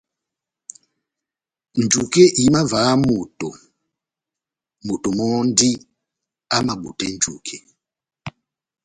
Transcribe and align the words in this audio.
Njuke 1.83 2.23
ihimavaha 2.39 2.93
moto, 3.07 3.47
moto 4.85 5.07
mɔ́ndi 5.17 5.69
amabutɛ 6.57 7.05
njuke. 7.15 7.57